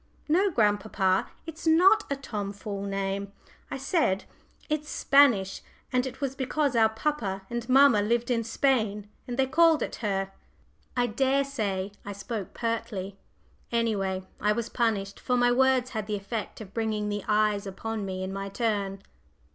"No, 0.27 0.49
grandpapa, 0.49 1.27
it's 1.45 1.67
not 1.67 2.05
a 2.11 2.15
Tom 2.15 2.53
fool 2.53 2.85
name," 2.87 3.31
I 3.69 3.77
said. 3.77 4.23
"It's 4.67 4.89
Spanish; 4.89 5.61
and 5.93 6.07
it 6.07 6.19
was 6.19 6.33
because 6.33 6.75
our 6.75 6.89
papa 6.89 7.43
and 7.51 7.69
mamma 7.69 8.01
lived 8.01 8.31
in 8.31 8.43
Spain 8.43 9.07
that 9.27 9.37
they 9.37 9.45
called 9.45 9.83
it 9.83 9.97
her." 9.97 10.31
I 10.97 11.05
daresay 11.05 11.91
I 12.03 12.13
spoke 12.13 12.55
pertly. 12.55 13.17
Any 13.71 13.95
way, 13.95 14.23
I 14.39 14.53
was 14.53 14.69
punished, 14.69 15.19
for 15.19 15.37
my 15.37 15.51
words 15.51 15.91
had 15.91 16.07
the 16.07 16.15
effect 16.15 16.61
of 16.61 16.73
bringing 16.73 17.09
the 17.09 17.23
eyes 17.27 17.67
upon 17.67 18.03
me 18.03 18.23
in 18.23 18.33
my 18.33 18.49
turn. 18.49 19.03